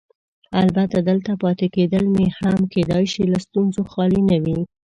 البته 0.61 0.97
دلته 1.09 1.31
پاتې 1.43 1.67
کېدل 1.75 2.03
مې 2.15 2.27
هم 2.39 2.57
کیدای 2.73 3.05
شي 3.13 3.23
له 3.31 3.37
ستونزو 3.45 3.81
خالي 3.91 4.21
نه 4.29 4.37
وي. 4.43 4.59